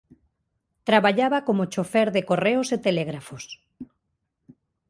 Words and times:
Traballaba 0.87 1.39
como 1.47 1.69
chofer 1.73 2.07
de 2.15 2.21
Correos 2.29 2.67
e 2.75 2.77
Telégrafos. 2.85 3.45